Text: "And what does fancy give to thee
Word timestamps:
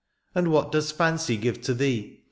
"And 0.33 0.47
what 0.51 0.71
does 0.71 0.91
fancy 0.91 1.37
give 1.37 1.61
to 1.61 1.75
thee 1.75 2.17